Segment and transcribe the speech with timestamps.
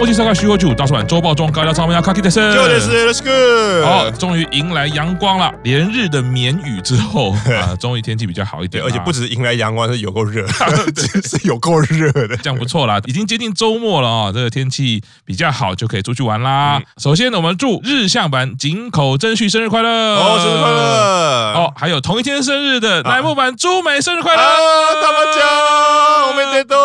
[0.00, 3.86] 东国际赛卡徐国主大叔版周报中高调草莓要卡基德森，就这是 Let's go。
[3.86, 10.46] 好，终于迎来阳光了，连日的绵雨之后 啊，终于天气比较好一点，而且不止迎来阳光，是有够热，
[11.22, 16.80] 是有够热的，这样不错啦，已经接近周末了啊，这个天气比较好，就可以出去玩啦。
[16.96, 19.90] 首先呢，我们祝日向版井口真绪生日快乐。
[19.90, 20.80] 哦，生日快乐。
[21.60, 24.42] 哦，还有同一天生日的乃木版朱美生日快乐，
[25.02, 25.30] 大妈
[26.40, 26.76] 讲，我没得到，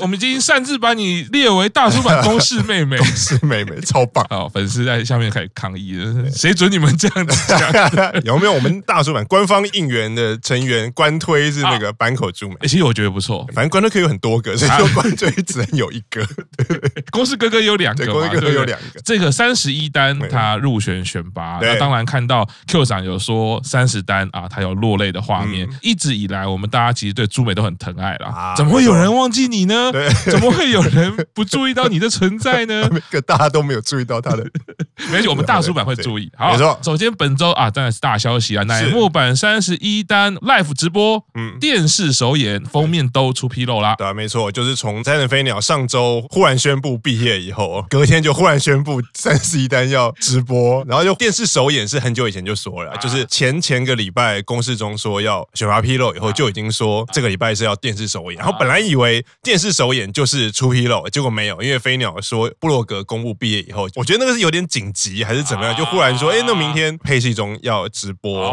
[0.00, 7.60] 我们已经擅自把你列为大叔版公式妹妹，公式妹妹超棒，好，粉丝在下面开始抗议了，谁准你们这样子讲？
[8.24, 12.56] 有没有我们大叔版官方应援的成员官推是那个坂口朱美？
[12.62, 16.26] 其实我觉得不错，反正官推可以有很多个，所以说官推只能有一个。
[16.56, 19.00] 对对，公式哥哥有两个，公式哥哥有两个。
[19.04, 25.68] 这个三十一单他入选选拔，那当然看到 Q 长有说三十单啊，他有落泪的画面。
[25.80, 29.92] 一直以来，我们大家其实对朱美都很疼爱啦，怎么会有人忘记你呢？
[30.24, 32.88] 怎么会有人不注意到你的存在呢？
[33.10, 34.44] 可大家都没有注意到他的，
[35.06, 36.30] 没关系，我们大叔版会注意。
[36.36, 36.78] 好，没错。
[36.82, 43.94] 首先本周啊，当然是大消息啊，乃木坂三十一单 Live 直播，嗯，电视首演封面都出纰漏啦。
[43.96, 68.50] 对，没错，就是从斋藤飞鸟上周忽然宣布毕业以后，隔天就忽然宣布三十一单要直播，然后就电视首演是很久以前就说了，就是前前个礼拜公示中说要选拔纰漏以后就已经说这个礼拜是要电视首演，然后本来以为电视首演就是出纰漏，结果没有，因为飞鸟说布洛格公布毕业以后，我觉得那个是有点紧急还是怎么样，就忽然说，哎，那明天配戏中要直播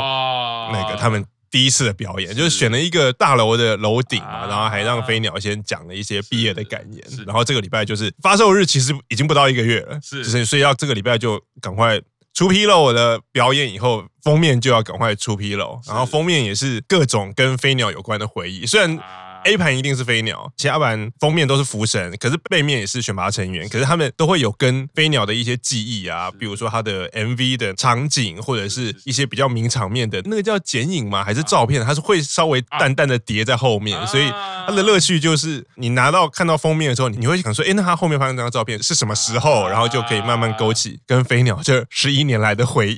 [0.72, 12.00] 那个他们第一次的表演，就是选了一个大楼的楼顶嘛，然后还让飞鸟先讲了一些毕业的感言，然后这个礼拜就是发售日其实已经不到一个月了，是，所以要这个礼拜就赶快
[12.34, 19.00] 出纰漏的表演以后，封面就要赶快出纰漏，然后封面也是各种跟飞鸟有关的回忆，虽然。
[19.46, 31.24] A 盘一定是飞鸟，其他盘封面都是福神，可是背面也是选拔成员，可是他们都会有跟飞鸟的一些记忆啊，比如说他的 MV 的场景，或者是一些比较名场面的那个叫剪影吗？
[31.24, 31.84] 还是照片？
[31.86, 34.30] 它是会稍微淡淡的叠在后面，所以
[34.68, 39.68] 它的乐趣就是你拿到看到封面的时候，你会想说，哎，那他后面发生这张照片是什么时候？
[39.70, 42.98] 然后就可以慢慢勾起跟飞鸟这十一年来的回忆。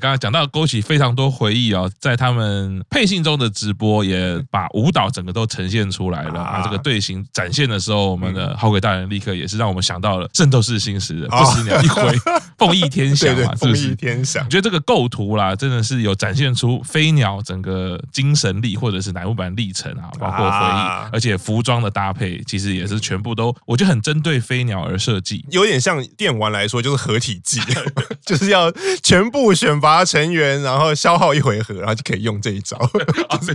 [0.00, 6.62] 刚刚讲到勾起非常多回忆哦，在他们配信中的直播也把舞蹈整个都呈现出来了啊。
[6.62, 12.12] 这个队形展现的时候，我们的好鬼大人立刻也是让我们想到了《圣斗士星矢》的不死鸟一挥，
[12.58, 13.54] 凤翼天翔嘛？
[13.56, 27.60] 凤翼天翔，我觉得这个构图啦，真的是有展现出飞鸟整个精神力，或者是乃木坂历程啊，包括回忆，而且服装的搭配其实也是全部都，我觉得很针对飞鸟而设计，有点像电玩来说就是合体技，
[28.24, 28.72] 就是要
[29.02, 30.04] 全部选拔。
[30.04, 32.78] 成员，然后消耗一回合，然后就可以用这一招。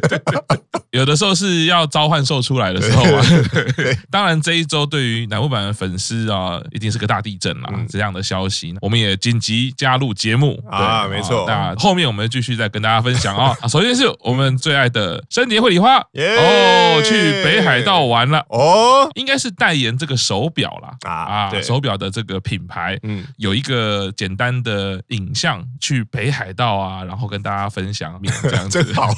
[0.92, 3.24] 有的时候是要召唤兽出来的时候啊。
[4.10, 7.70] 当然这一周对于南木坂的粉丝啊，一定是个大地震啦。
[7.88, 11.46] 这样的消息，我们也紧急加入节目啊，没错。
[11.48, 13.56] 那后面我们继续再跟大家分享啊。
[13.70, 26.30] 首先是我们最爱的森田绘里花哦，去北海道玩了哦，应该是代言这个手表啦啊，手表的这个品牌，嗯，有一个简单的影像去北。
[26.30, 29.10] 海道啊，然后跟大家分享这样子， 真好，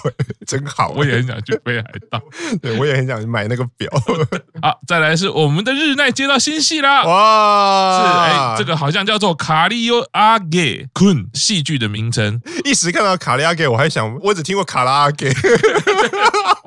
[0.48, 2.20] 真好，我也很想去北海道，
[2.60, 3.88] 对，我也很想买那个表。
[4.64, 15.32] 好，再来是我们的日奈接到新戏啦，哇，是哎，这个好像叫做卡利欧阿给昆戏剧的名称，一时看到卡利阿给，我还想，我只听过卡拉阿给，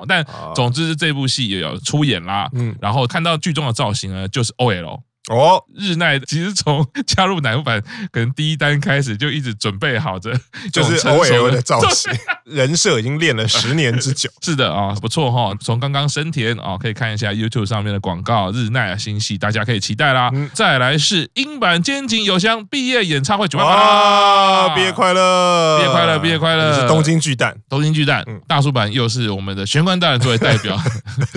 [0.07, 0.25] 但
[0.55, 5.01] 总之是这部戏也有出演啦，嗯，然后看到剧中的造型呢，就是 OL。
[5.31, 7.81] 哦，日奈其实从加入乃木坂
[8.11, 10.31] 可能第一单开始就一直准备好着，
[10.71, 12.11] 就是 OL 的造型，
[12.45, 14.29] 人设已经练了十年之久。
[14.43, 15.51] 是的啊，不错哈。
[15.59, 20.29] 从刚刚生田啊，可以看一下 YouTube 上面的广告，日奈啊新戏，大家可以期待啦。
[20.53, 24.75] 再来是英版《肩颈有香毕业演唱会，九万八啦！
[24.75, 26.79] 毕业快乐，毕业快乐，毕业快乐！
[26.79, 30.79] 是东京巨蛋，东京巨蛋，大叔版又是我们的玄关大人作为代表，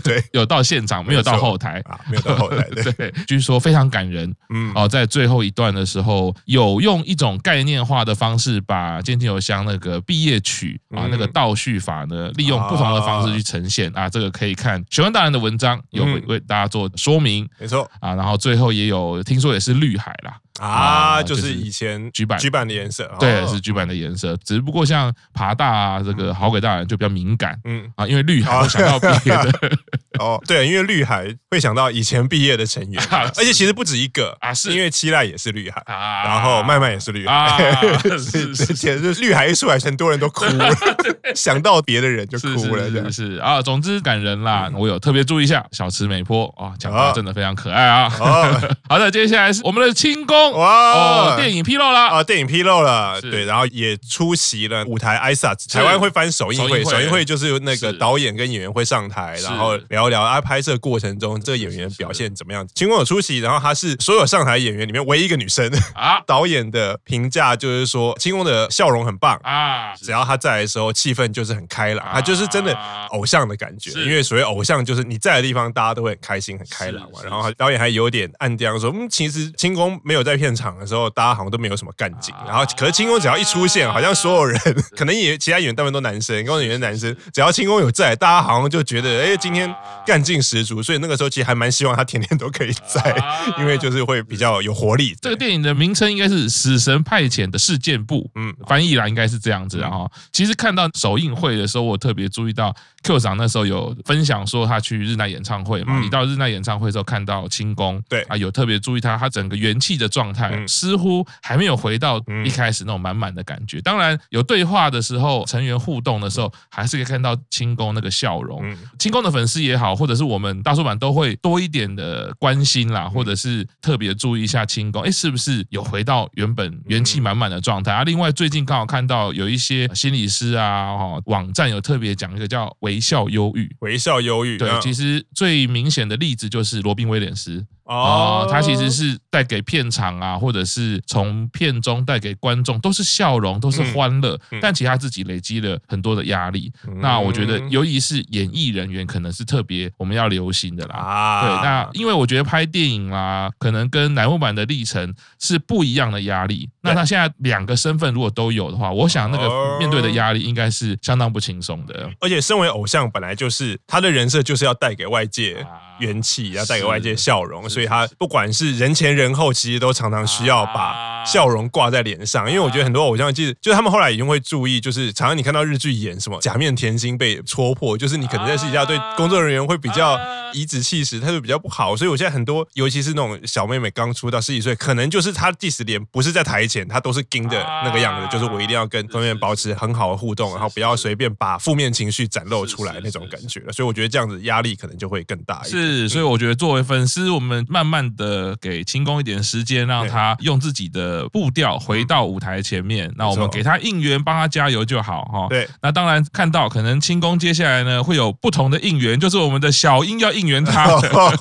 [0.04, 2.62] 对，有到现场，没有到后台啊，没有到后台，
[2.98, 3.77] 对，据说非常。
[3.78, 13.88] 非常感人，嗯，哦，在最后一段的时候，有用一种概念化的方式，把坚景有香那个毕业曲啊，那个倒叙法呢，利用不同的方式去呈现。
[13.96, 17.88] 啊，这个可以看学问大人的文章，有为大家做说明，没错。
[18.00, 20.36] 啊，然后最后也有听说也是绿海啦。
[20.58, 24.36] 啊，就是以前橘版橘版的颜色，对，是橘版的颜色。
[24.38, 27.88] 只不过像爬大啊，这个好鬼大人就比较敏感，嗯。
[27.94, 29.52] 啊，因为绿海我想到别的，
[30.18, 37.80] 哦，对，因为绿海会想到以前毕业的成员，而且其实不止一个啊，是因为七濑也是绿海啊，然后麦麦也是绿海，
[38.18, 40.70] 是是是，绿海一出来，很多人都哭了，
[41.34, 44.70] 想到别的人就哭了，是是啊，总之感人啦。
[44.74, 48.08] 我有特别注意一下小池美波啊，讲话真的非常可爱啊。
[48.88, 62.66] 好的，接下来是我们的清宫哇，电影披露了啊，电影披露了，对，然后也出席了舞台挨萨，台湾会翻首映会，首映会就是那个导演跟演员会上台，然后聊聊啊拍摄过程中这个演员表现怎么样。
[62.74, 66.20] 清宫有出席，然后他是所有上台演员里面唯一一个女生啊。
[66.26, 72.72] 导演的评价就是说清宫的笑容很棒啊，只要他在的时候气氛就是很开朗，他就是真的
[73.10, 73.90] 偶像的感觉。
[74.02, 77.20] 因为所谓偶像就是你在的地方大家都会很开心很开朗嘛。
[77.24, 82.34] 然后导演还有点暗调说，嗯，其实清宫没有在片场的时候，大家好像都没有什么干劲。
[82.46, 84.58] 然后可是清宫只要一出现，好像所有人
[84.96, 89.72] 可能也其他演员大部分都男生，工作人员男生，只要清宫有在，大家好像就觉得哎，今天
[90.08, 90.82] 干劲十足。
[90.82, 93.14] 所以那个时候其实还蛮希望他天天都可以在，
[93.60, 95.14] 因为就是会比较有活力。
[95.20, 99.76] 这个电影的名称应该是《死神派遣的事件簿》，嗯，翻译啦应该是这样子。
[99.78, 113.80] 然后其实看到首映会的时候，我特别注意到 Q 长那时候有分享说他去日奈演唱会嘛，你到日奈演唱会时候看到清宫，对啊，有特别注意他他整个元气的状态，似乎还没有回到一开始那种满满的感觉。
[113.82, 118.64] 当然有对话的时候，成员互动的时候，还是可以看到清宫那个笑容。
[118.98, 128.04] 清宫的粉丝也好，或者是我们大叔版都会多一点的关心啦，或者是特别注意一下清宫，哎，是不是有回到原本元气满满的状态啊？
[128.04, 134.56] 另外最近刚好看到有一些心理师啊，哈，网站有特别讲一个叫微笑忧郁，微笑忧郁。
[134.56, 137.66] 对，其实最明显的例子就是罗宾威廉斯。
[137.88, 146.70] 哦，他其实是带给片场啊，或者是从片中带给观众都是笑容，都是欢乐，但其实他自己累积了很多的压力。
[147.00, 150.96] 那我觉得，尤其是演艺人员，可能是特别我们要留心的啦。
[150.96, 156.68] 啊，对，那因为我觉得拍电影啦，可能跟乃木坂的历程是不一样的压力。
[156.82, 162.10] 那他现在两个身份如果都有的话，我想那个面对的压力应该是相当不轻松的。
[162.20, 165.66] 而且，身为偶像，本来就是他的人设就是要带给外界
[166.00, 167.66] 元气，要带给外界笑容。
[167.78, 172.48] 所以他不管是人前人后，其实都常常需要把笑容挂在脸上。
[172.48, 180.18] 因为我觉得很多偶像其实就他们后来已经会注意，就是常常你看到日剧演什么假面甜心被戳破，就是你可能在私底下对工作人员会比较
[180.52, 181.96] 颐指气使，态度比较不好。
[181.96, 193.72] 所以我现在很多，尤其是那种小妹妹刚出道十几岁，可能就是她即使脸不是在台前，她都是盯的那个样子，就是我一定要跟工作人保持很好的互动，然后不要随便把负面情绪展露出来那种感觉了。
[193.72, 195.82] 所以我觉得这样子压力可能就会更大一点。
[195.82, 198.08] 是，所以我觉得作为粉丝，我们慢慢。
[198.16, 203.10] 的给清宫一点时间，让他用自己的步调回到舞台前面。
[203.16, 205.46] 那我们给他应援，帮他加油就好哈。
[205.48, 210.86] 对，那当然看到可能清宫接下来呢会有不同的应援，就是我们的小英要应援他，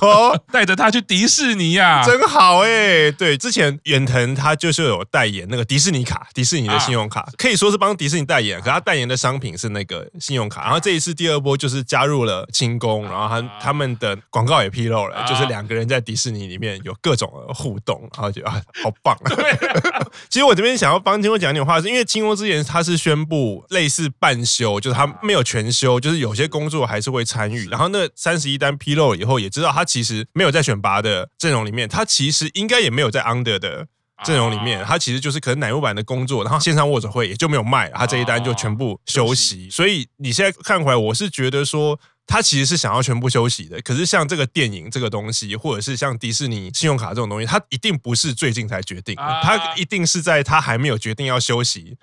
[0.50, 3.10] 带着他去迪士尼呀，真好哎。
[3.12, 10.62] 对，之前远藤他就是有代言那个迪士尼卡，迪士尼的信用卡，可以说是帮迪士尼代言，可他代言的商品是那个信用卡。
[10.62, 16.78] 然后这一次第二波就是加入了清宫，然后他他们的广告也披露了，就是两个人在迪士尼里面。
[16.84, 19.32] 有各种的互动，然后就啊，好棒啊！
[20.28, 27.68] 其实我这边想要帮清宫讲点话，是因为清宫之前他是宣布类似半休，就是他没有全休，就是有些工作还是会参与。
[27.68, 33.86] 然后那三十一单披露以后，也知道他其实没有在选拔的阵容里面，他其实应该也没有在 under 的
[34.24, 39.68] 阵容里面，他其实就是可能奶木坂的工作，然后线上握手会也就没有卖，他这一单就全部休息。
[39.70, 41.98] 所以你现在看回来，我是觉得说。
[42.28, 51.96] 他其实是想要全部休息的，可是像这个电影这个东西，或者是像迪士尼信用卡这种东西，他一定不是最近才决定的，他一定是在他还没有决定要休息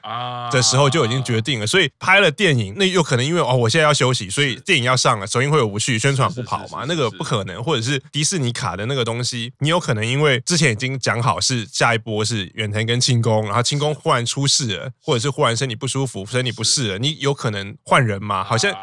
[0.51, 1.67] 的时候就已经决定了。
[1.67, 7.63] 所以拍了电影，那有可能因为哦，我现在要休息，所以电影要上了，首映会有无序，宣传不跑嘛，那个不可能。
[7.63, 18.43] 或者是迪士尼卡的那个东西，你有可能因为之前已经讲好是下一波是远藤跟清宫，然后清宫忽然出事了，或者是忽然身体不舒服，身体不适了，你有可能换人吗？
[18.43, 18.73] 好像。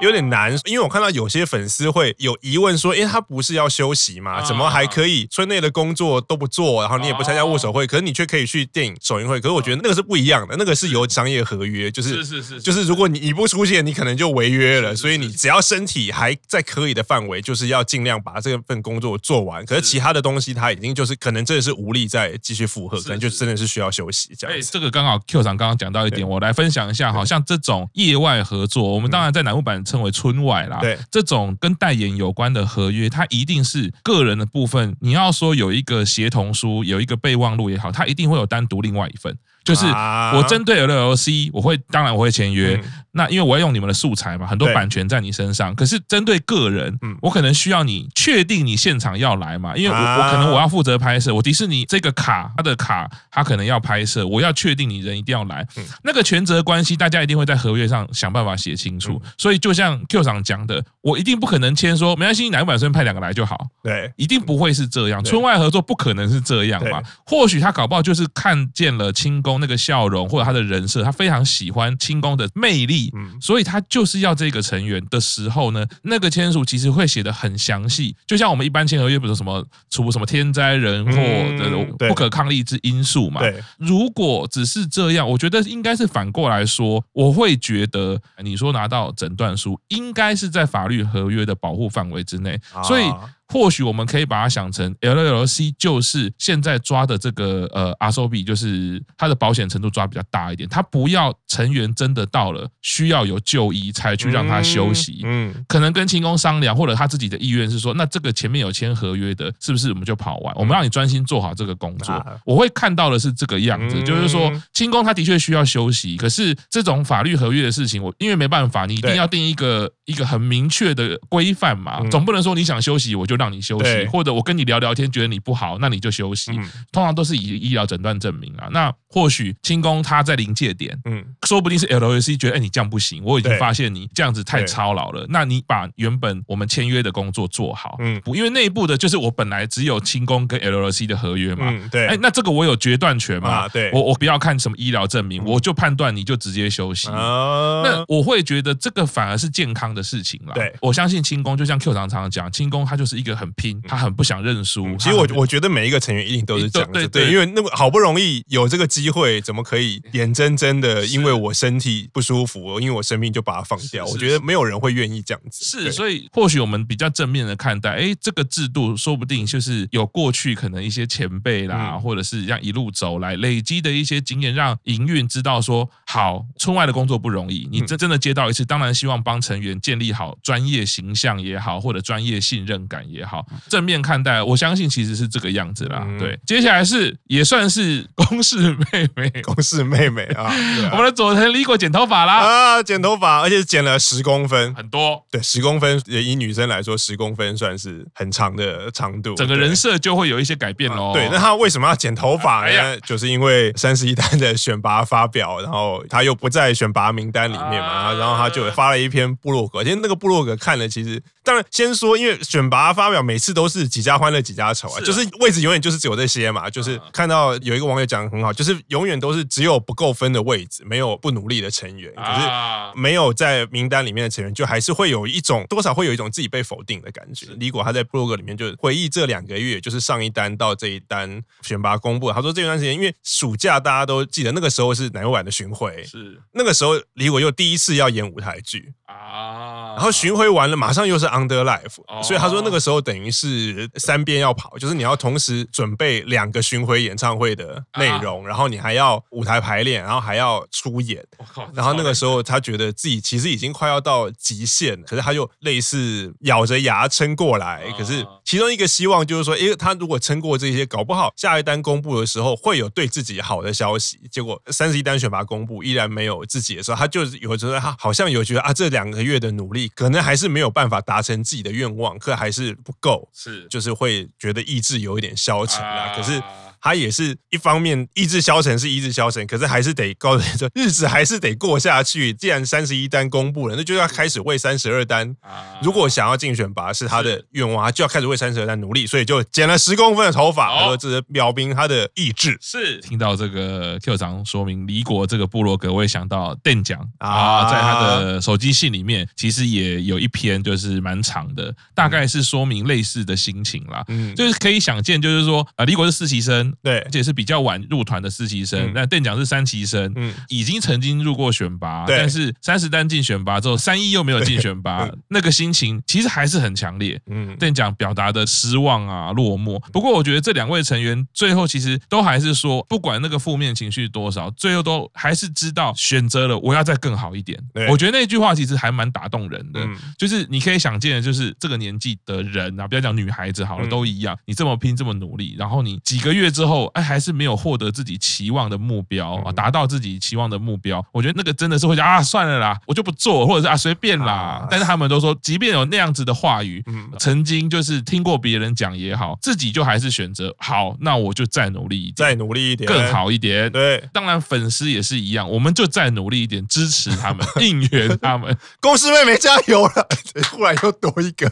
[0.00, 4.40] 有点难，因为我看到有些粉丝会有疑问说：“诶，他不是要休息吗？
[4.42, 9.40] 怎么还可以村内的工作都不做，然后你也不参加握手会，可是你却可以去电影首映会？
[9.40, 14.94] 可是我觉得那个是不一样的，那个是有商业合约，就是是是是，就是如果你你不出现，你可能就违约了。
[14.94, 19.66] 所以你只要身体还在可以的范围，就是要尽量把这份工作做完。
[19.66, 24.60] 可是其他的东西，他已经就是可能真的是无力再继续负荷，可能就真的是需要休息这样。
[24.70, 27.12] 这个刚好 Q 长刚刚讲到一点，我来分享一下。
[27.12, 29.82] 好像这种业外合作，我们当然在南木坂。
[29.88, 34.94] 称为村外啦，对，这种跟代言有关的合约，它一定是个人的部分。
[35.00, 39.34] 你要说有一个协同书，有一个备忘录也好，它一定会有单独另外一份。
[39.68, 42.80] 就是我针对 LLC，我会当然我会签约。
[42.82, 45.74] 嗯那因为我要用你们的素材嘛，很多版权在你身上。
[45.74, 55.66] 可是针对个人，我可能需要你确定你现场要来嘛，因为我我可能我要负责拍摄，我迪士尼这个卡，他的卡，他可能要拍摄，我要确定你人一定要来。
[56.04, 59.20] 那个权责关系，大家一定会在合约上想办法写清楚。
[59.36, 63.66] 所以就像 Q 长讲的，我一定不可能签说没关系，哪个版权派两个来就好。
[63.82, 65.24] 对，一定不会是这样。
[65.24, 67.02] 村外合作不可能是这样嘛。
[67.26, 73.10] 或许他搞不好就是看见了清宫那个笑容，或者他的人设，他非常喜欢清宫的魅力。
[73.14, 81.12] 嗯，所以他就是要这个成员的时候呢，那个签署其实会写的很详细，就像我们一般签合约，比如什么除什么天灾人祸
[81.58, 83.40] 的不可抗力之因素嘛。
[83.40, 93.04] 对，如果只是这样，我觉得应该是反过来说，我会觉得你说拿到诊断书，应该是在法律合约的保护范围之内，所以。
[93.48, 110.54] 或许我们可以把它想成 LLC 就是现在抓的这个呃阿 o b 就是它的保险程度抓比较大一点，它不要成员真的到了需要有就医才去让他休息，嗯，可能跟清工商量，或者他自己的意愿是说，那这个前面有签合约的，是不是我们就跑完？
[110.54, 112.14] 我们让你专心做好这个工作。
[112.44, 123.37] 我会看到的是这个样子，就是说清工他的确需要休息，可是这种法律合约的事情，我因为没办法，你一定要定一个一个很明确的规范嘛，总不能说你想休息我就。
[123.38, 126.52] 让你休息，或者我跟你聊聊天，觉得你不好，那你就休息。
[126.92, 128.68] 通常都是以医疗诊断证明啊。
[128.72, 135.24] 那或许清宫他在临界点，嗯，说不定是 LLC 觉得，哎，你这样不行，我已经发现你这样子太操劳了。
[135.28, 147.08] 那你把原本我们签约的工作做好，嗯，因为内部的就是我本来只有清宫跟 LLC 的合约嘛，对，哎，那这个我有决断权嘛，对，我我不要看什么医疗证明，我就判断你就直接休息。
[147.08, 150.54] 那我会觉得这个反而是健康的事情了。
[150.54, 153.27] 对，我相信清宫就像 Q 常常讲，清宫它就是一个。
[153.34, 154.96] 很拼，他很不想认输。
[154.96, 164.04] 其实我我觉得每一个成员一定都是这样子，对对，因为那么好不容易有这个机会，怎么可以眼睁睁的因为我身体不舒服，因为我生病就把它放掉？
[164.06, 165.64] 我觉得没有人会愿意这样子。
[165.64, 183.38] 是，所以或许我们比较正面的看待，哎，这个制度说不定就是有过去可能一些前辈啦，或者是这样一路走来累积的一些经验，让营运知道说，好，村外的工作不容易，你真真的接到一次，当然希望帮成员建立好专业形象也好，或者专业信任感也好。
[183.38, 186.04] 好，正面看待，我相信其实是这个样子啦。
[186.18, 190.50] 对，接下来是也算是公式妹妹， 公式妹妹啊。
[190.90, 195.22] 我们的佐藤李果剪头发啦啊，剪头发，而且剪了十公分，很多。
[195.30, 201.12] 对，十公分也以女生来说，十公分算是很长的长度，整个人设就会有一些改变喽。
[201.12, 202.98] 对，那他为什么要剪头发呢？
[203.00, 213.22] 就是因为三十一单的选拔发表，然后他又不在选拔名单里面嘛，然后他就发了一篇部落格，其实那个部落格看了，其实当然先说，因为选拔发表。
[213.28, 227.48] 每次都是几家欢乐几家愁啊，就是位置永远就是只有这些嘛，就是看到有一个网友讲的很好，就是永远都是只有不够分的位置，没有不努力的成员，可是没有在名单里面的成员，就还是会有一种多少会有一种自己被否定的感觉。
[227.56, 242.98] 李果他在部落格里面就回忆这两个月，就是上一单到这一单选拔公布，他说这段时间因为暑假大家都记得那个时候是乃木坂的巡回，是那个时候李果又第一次要演舞台剧啊，然后巡回完了马上又是 Under Life，所以他说那个时候。
[243.08, 251.24] 等于是三边要跑，就是你要同时准备两个巡回演唱会的内容，然后你还要舞台排练，然后还要出演。
[251.38, 257.84] 我靠然后那个时候他觉得自己其实已经快要到极限了，可是他就类似咬着牙撑过来。
[257.96, 264.20] 可是其中一个希望就是说，诶，他如果撑过这些，搞不好下一单公布的时候会有对自己好的消息。
[264.30, 276.14] 结果三十一单选拔公布依然没有自己的时候，他就有觉得他好像有觉得啊，这两个月的努力可能还是没有办法达成自己的愿望，可还是不够，是就是会觉得意志有一点消沉啦。
[276.16, 276.42] 可是。
[276.80, 282.32] 他也是一方面意志消沉是意志消沉，可是还是得告诉你说日子还是得过下去。
[282.32, 285.34] 既然三十一单公布了，那就要开始为三十二单。
[285.82, 289.06] 如果想要竞选拔是他的愿望，他就要开始为三十二单努力。
[289.06, 292.58] 所以就剪了十公分的头发，他说这是表明他的意志。
[292.60, 304.04] 是听到这个 Q 长说明离国这个部落格，我也想到邓奖啊，在他的手机信里面，其实也有一篇就是蛮长的，大概是说明类似的心情啦。
[304.08, 306.67] 嗯，就是可以想见，就是说啊，离国是实习生。
[306.82, 308.92] 对，而且是比较晚入团的实习生。
[308.94, 317.20] 那店长是三期生，嗯，已经曾经入过选拔，但是三十单进选拔之后，三一又没有进选拔，那个心情其实还是很强烈。
[317.30, 319.78] 嗯，店长表达的失望啊、落寞。
[319.92, 327.58] 不过我觉得这两位成员最后其实都还是说，不管那个负面情绪多少，最后都还是知道选择了我要再更好一点。
[327.88, 329.80] 我觉得那句话其实还蛮打动人的，
[330.16, 336.48] 就是你可以想见的，就是这个年纪的人啊，不要讲女孩子好了，都一样，你这么拼这么努力，然后你几个月。
[336.58, 341.04] 之后，哎，还是没有获得自己期望的目标啊，达到自己期望的目标。
[341.12, 344.66] 我觉得那个真的是会讲啊，算了啦，我就不做，或者是啊，随便啦。
[344.68, 346.84] 但是他们都说，即便有那样子的话语，
[347.16, 353.70] 曾经就是听过别人讲也好，自己就还是选择好，那我就再努力一点，再努力一点，更好一点。
[353.70, 358.56] 对，当然粉丝也是一样，我们就再努力一点，支持他们， 应援他们。
[358.80, 360.08] 公司妹妹加油了！
[360.50, 361.48] 忽然又多一个。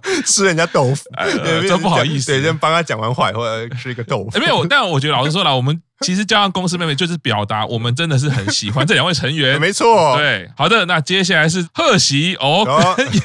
[0.26, 1.04] 吃人家豆腐，
[1.68, 2.32] 真不好意思。
[2.32, 4.38] 对，先帮他讲完话，或者吃一个豆腐。
[4.38, 9.58] 没有，但我觉得老实说了，我们 其实加上公司妹妹，就是表达我们真的是很喜欢这两位成员。
[9.62, 12.66] 没错，对，好的，那接下来是贺喜哦，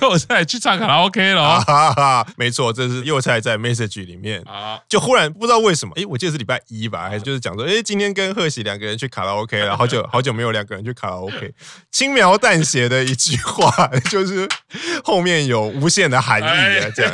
[0.01, 1.63] 又在去唱卡拉 OK 了。
[2.37, 11.51] 没错，这是又菜在 message 里面啊，就忽然不知道为什么，哎，我记得是礼拜一吧，还是就是讲说，哎，今天跟贺喜两个人去卡拉 OK 了，好久好久没有两个人去卡拉 OK，
[11.91, 14.47] 轻描淡写的一句话，就是
[15.03, 16.87] 后面有无限的含义啊。
[16.95, 17.13] 这样，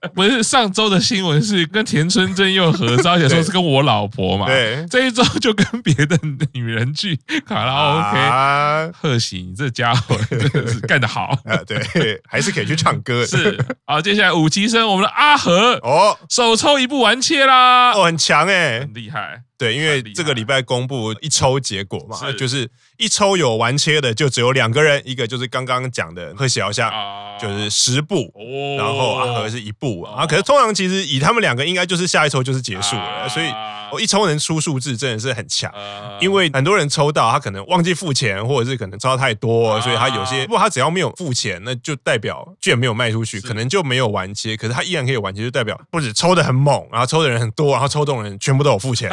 [0.14, 4.46] 不是上周的新闻是跟田村真又合照，而且说是跟我老婆嘛。
[4.46, 6.18] 对，这一周就跟别的
[6.52, 8.92] 女人去卡拉 OK。
[8.92, 11.56] 贺喜，你这家伙 真的是干得好啊！
[11.66, 13.24] 对，还是可以去唱歌。
[13.26, 19.42] 是，好，接下来五级生，我们的阿和哦，手抽一部完切啦，哦，很强哎，很厉害。
[19.58, 26.88] 对，因为这个礼拜公布一抽结果嘛，就是一抽有完切的就只有两个人，一个就是刚刚讲的贺喜遥香，
[27.40, 28.32] 就是十部，
[28.78, 30.24] 然后阿和是一部啊。
[30.24, 33.46] 可是通常其实以他们两个应该就是下一抽就是结束了，所以
[33.92, 35.72] 我一抽能出数字真的是很强。
[36.20, 44.56] 因为很多人抽到他可能忘记付钱，或者是可能抽到太多，所以他有些不过他只要没有付钱，那就代表券没有卖出去，可能就没有完结。
[44.56, 49.10] 可是他依然可以完结，就代表不止抽的很猛，然后抽的人很多，然后抽中的人全部都有付钱。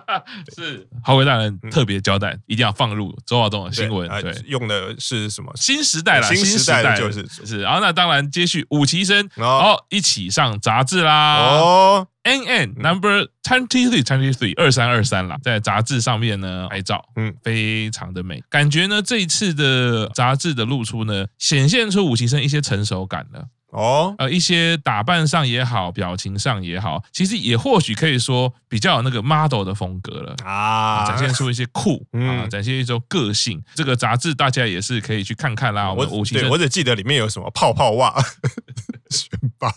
[0.56, 4.08] 是，豪辉大人特别交代，一定要放入周华中的新闻。
[4.20, 5.52] 对，用的是什么？
[5.56, 7.60] 新时代啦，新时代就是是。
[7.62, 11.36] 然后那当然接续五期生，然后，一起上杂志啦。
[11.36, 18.42] 哦，N N Number Twenty Three Twenty Three 二三二三啦，在杂志上面呢拍照，嗯，非常的美。
[18.48, 23.46] 感觉呢这一次的杂志的露出呢，显现出五期生一些成熟感了。
[23.72, 33.62] 哦，呃，一些打扮上也好，表情上也好，其实也或许可以说比较有那个 model 的风格了啊，展现出一些酷啊，展现一种个性。
[33.76, 35.92] 这个杂志大家也是可以去看看啦。
[35.92, 38.12] 我五期生，我只记得里面有什么泡泡袜。
[39.60, 39.74] 选拔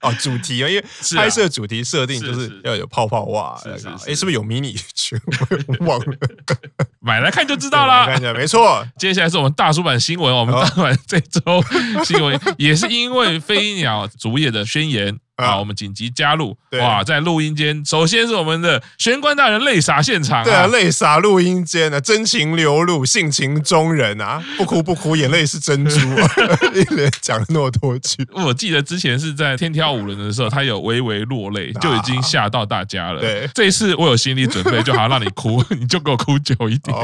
[0.00, 0.84] 啊，主题啊，因为
[1.16, 3.60] 拍摄主题设定就是要有泡泡袜，
[4.06, 5.18] 哎，是不是有迷你裙？
[5.78, 6.16] 我忘了，
[7.00, 8.06] 买来看就知道了。
[8.06, 8.86] 看一下，没错。
[8.96, 11.62] 接下来是我们大叔版新闻，我们大叔版这周
[12.04, 15.18] 新闻也是因为飞鸟主演的宣言。
[15.36, 15.58] 啊！
[15.58, 26.30] 我们紧急加入哇，在录音间，首先是我们的玄关大人泪洒现场，对啊，泪洒录音间啊，真情流露，性情中人啊，不哭不哭，眼泪是珍珠啊，
[26.72, 28.24] 一连讲了那么多句。
[28.32, 33.20] 我记得之前是在天挑五轮的时候，他有微微落泪，就已经吓到大家了。
[33.20, 36.96] 对，这一次我有心理准备，就好像让你哭， 你就给我哭久一点，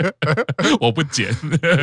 [0.78, 1.34] 我不剪。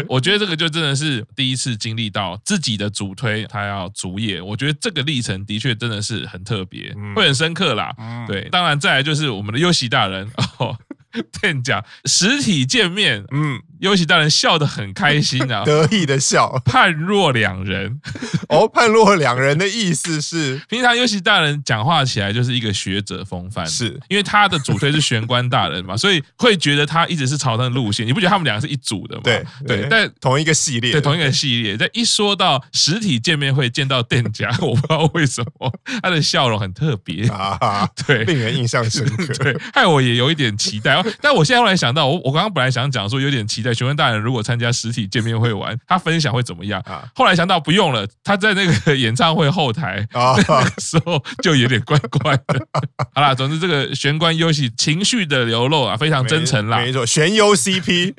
[0.08, 5.76] 我觉得这个就真的是第一次经历到自己的主推，他要主演，我觉得这个历程的确。
[5.80, 7.96] 真的是很特别，会很深刻啦。
[8.28, 10.78] 对，当然再来就是我们的优喜大人哦。
[11.42, 16.62] 跟你讲，实体见面，嗯，优喜大人笑得很开心啊， 得意的笑。
[16.66, 18.00] 判若两人，
[18.50, 28.06] 哦，判若两人的意思是，平常尤其大人讲话起来就是一个学者风范，是因为他的主推是玄关大人嘛，所以会觉得他一直是朝那个路线。
[28.06, 29.22] 你不觉得他们两个是一组的吗？
[29.24, 31.76] 对对，但同一个系列，对同一个系列。
[31.78, 41.02] 但一说到实体见面会见到店家， 我不知道为什么他的笑容很特别啊，对，令人印象深刻，对，害我也有一点期待。
[41.22, 47.08] 但我现在后来想到，我我刚刚本来想讲说有点期待，询问大人如果参加实体见面会玩，他分享会怎么样啊？
[47.16, 52.68] 后来想到不用了，他在那个 演唱会后台啊，那个时候就有点怪怪的。
[53.14, 58.14] 好啦，总之这个玄关游戏情绪的流露啊，非常真诚啦，没错，玄优 CP。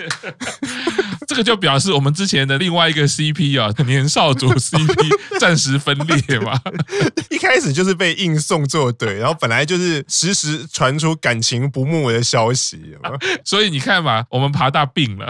[1.30, 6.60] 这个就表示我们之前的另外一个 CP 啊， 年少组 CP 暂时分裂嘛。
[7.30, 12.96] 一开始就是被硬送作对，然后本来就是时时传出感情不睦的消息，
[13.44, 15.28] 所以你看嘛，我们爬大病了。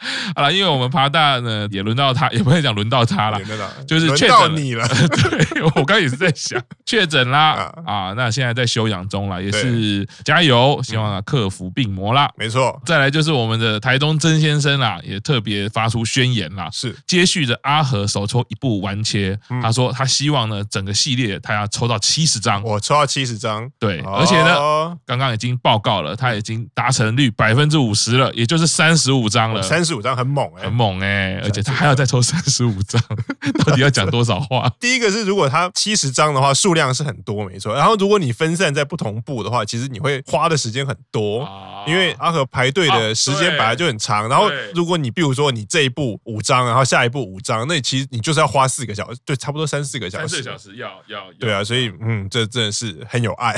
[0.34, 3.38] 好了，因为我们爬大呢，也轮到他，也不会讲轮到他了，
[3.86, 4.88] 就是确诊你了。
[4.88, 12.30] 对，我刚刚也是在想 确诊啦啊，那现在在休养中了，也是加油，希望啊克服病魔啦。
[12.36, 16.96] 没错，再来就是我们的台东曾先生啦，也特别发出宣言啦，是。
[17.06, 29.89] 接续着阿和手抽一部完切，他说他希望呢整个系列他要抽到七十张，我抽到七十张，对，而且呢刚刚已经报告了，他已经达成率百分之五十了，也就是三十五张了，三十。
[29.90, 33.02] 十五张很猛哎，很猛哎，而且他还要再抽三十五张，
[33.64, 34.70] 到底要讲多少话？
[34.78, 37.74] 第一个是如果它七十张的话，数量是很多没错。
[37.74, 41.48] 然后如果你分散在不同步的话，其实你会花的时间很多，
[41.86, 44.28] 因为阿和排队的时间本来就很长。
[44.28, 50.28] 然后如果你比如说你这一步五张，然后下一步五张，那其实你就是要花四个小时，对，差不多三四个小时。
[50.28, 51.24] 三四个小时要要。
[51.38, 53.56] 对啊，所以嗯，这真的是很有爱。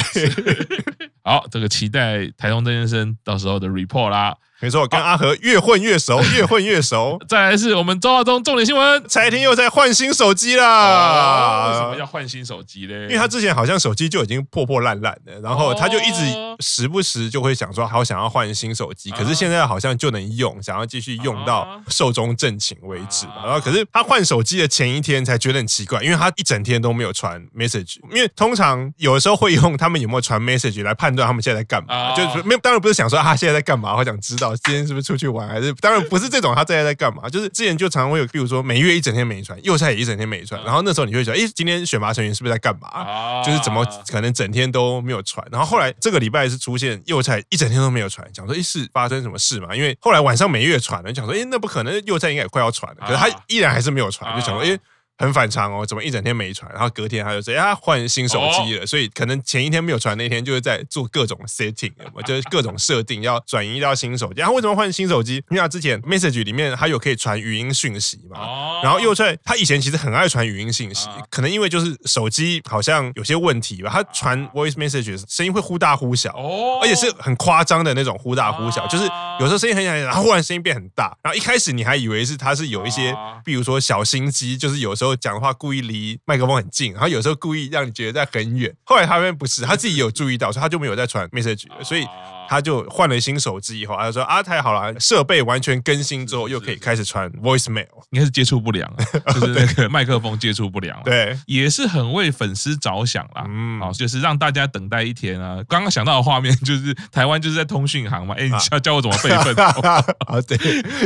[1.25, 4.35] 好，这个期待台东曾先生到时候的 report 啦。
[4.61, 7.19] 没错，跟阿和越混越熟， 越混越熟。
[7.29, 11.69] 再来是我们周二中重点新闻，蔡天又在换新手机啦。
[11.69, 13.05] 为什么要换新手机嘞？
[13.05, 16.23] 因为他之前好像手机就已经破破烂烂的，然后他就一直
[16.61, 19.11] 时不时就会想说，好想要换新手机。
[19.13, 23.47] 可是现在好像就能用，想要继续用到寿终正寝为止嘛。
[23.47, 27.97] 然后可是他换手机的前一天才觉得很奇怪，因为他一整天都没有传 message。
[28.15, 34.55] 因为通常有的时候会用他们有没有传 message 来判断他们现在在干嘛，就是没有，当然不是想说他现在在干嘛，我想知道。
[34.57, 35.49] 今天是不是出去玩？
[35.49, 37.27] 还是当然不是这种，他现在在干嘛？
[37.31, 43.43] 就是之前就常常会有，比如说每月一整天没传，又菜也一整天没传，然后那时候你会觉得，哎，今天选拔成员是不是在干嘛？
[43.45, 45.47] 就是怎么可能整天都没有传？
[45.51, 49.75] 然后后来这个礼拜是出现右菜一整天都没有传，讲说，哎，是发生什么事嘛？
[49.75, 54.79] 因为后来晚上每月传了，讲说，哎，那不可能，右菜应该也快要传了，可是他依然还是没有传，就想说，哎。
[55.23, 56.69] 很反常哦，怎么一整天没传？
[56.73, 61.93] 然后隔天他就说：“哎，他换新手机了。”所以可能前一天没有传，那天就是在做各种 setting，
[62.27, 64.41] 就是各种设定要转移到新手机。
[64.41, 65.37] 然后为什么换新手机？
[65.51, 68.41] 因为他之前 message 里面他有可以传语音讯息嘛。
[68.41, 76.35] 哦然后又在他以前其实很爱传语音信息，可能因为就是手机好像有些问题吧，他传 voice message 声音会忽大忽小，
[76.83, 79.05] 而且是很夸张的那种忽大忽小，就是
[79.39, 81.17] 有时候声音很小，然后忽然声音变很大。
[81.23, 85.12] 然后一开始你还以为是他是有一些，比如说小心机，就是有时候。
[85.17, 88.75] 讲话故意离麦克风很近，然后有时候故意让你觉得在很远。
[88.85, 91.85] 后来他们不是，他自己有注意到，所以他就没有再传 message 了。
[91.85, 92.07] 所以。
[92.53, 98.87] 他就换了新手机以后，他就说啊，太好了，设备完全更新之后，又可以开始传 voicemail，应该是接触不良，
[99.33, 105.63] 就是那个麦克风接触不良，对，也是很为粉丝着想啦，嗯，好，就是让大家等待一天啊。
[105.67, 109.57] 刚刚想到的画面就是台湾就是在通讯行嘛，哎，你要教我怎么备份？
[109.65, 110.05] 啊，
[110.47, 110.59] 对，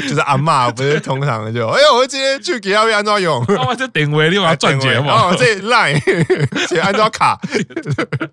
[0.02, 5.96] 就是阿嬷不是通常就，哎呦，我今天去给他们安装用，我这点位你我要赚钱嘛，这 line
[6.66, 7.38] 写安装卡，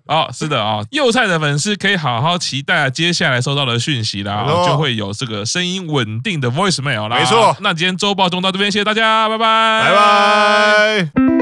[0.06, 2.90] 哦，是的啊，幼菜的粉丝可以好好期待啊。
[3.04, 7.18] 接下来收到的讯息啦，就会有这个声音稳定的 voicemail 啦。
[7.18, 11.33] 没错，那今天周报中到这边，谢谢大家，拜拜，拜拜。